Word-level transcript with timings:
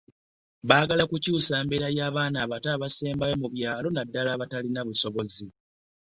Baagala 0.69 1.01
okukyusa 1.03 1.53
embeera 1.61 1.87
y'abaana 1.97 2.37
abato 2.45 2.67
abasembayo 2.75 3.35
mu 3.41 3.47
byalo 3.55 3.87
nnaddala 3.89 4.29
abatalina 4.33 4.81
busobozi. 4.87 5.45